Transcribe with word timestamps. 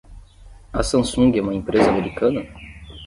A 0.73 0.81
Samsung 0.81 1.37
é 1.37 1.41
uma 1.43 1.53
empresa 1.53 1.91
americana? 1.91 2.41